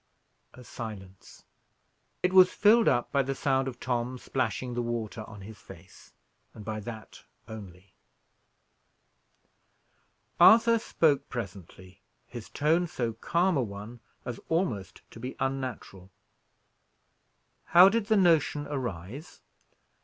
[0.55, 1.45] A silence.
[2.23, 6.11] It was filled up by the sound of Tom splashing the water on his face,
[6.55, 7.93] and by that only.
[10.39, 16.09] Arthur spoke presently, his tone so calm a one as almost to be unnatural.
[17.65, 19.41] "How did the notion arise?"